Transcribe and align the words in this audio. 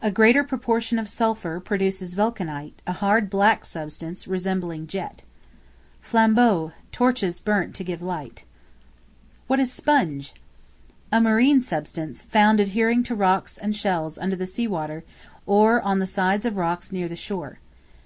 A 0.00 0.10
greater 0.10 0.42
proportion 0.42 0.98
of 0.98 1.10
sulphur, 1.10 1.60
produces 1.60 2.14
vulcanite, 2.14 2.80
a 2.86 2.94
hard 2.94 3.28
black 3.28 3.66
substance, 3.66 4.26
resembling 4.26 4.86
jet. 4.86 5.20
Flambeaux, 6.00 6.72
torches 6.90 7.38
burnt 7.38 7.74
to 7.74 7.84
give 7.84 8.00
light. 8.00 8.46
What 9.46 9.60
is 9.60 9.70
Sponge? 9.70 10.32
A 11.12 11.20
marine 11.20 11.60
substance, 11.60 12.22
found 12.22 12.60
adhering 12.60 13.02
to 13.02 13.14
rocks 13.14 13.58
and 13.58 13.76
shells 13.76 14.16
under 14.16 14.36
the 14.36 14.46
sea 14.46 14.66
water, 14.66 15.04
or 15.44 15.82
on 15.82 15.98
the 15.98 16.06
sides 16.06 16.46
of 16.46 16.56
rocks 16.56 16.90
near 16.90 17.06
the 17.06 17.14
shore. 17.14 17.58